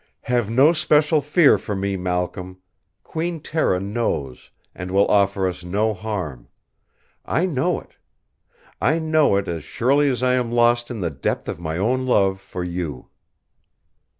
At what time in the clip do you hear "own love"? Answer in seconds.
11.77-12.39